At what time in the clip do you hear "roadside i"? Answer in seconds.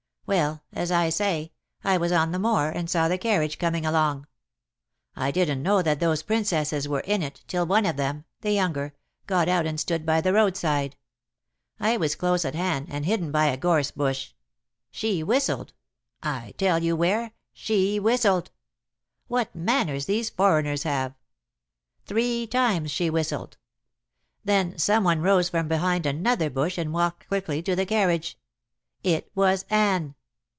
10.31-11.97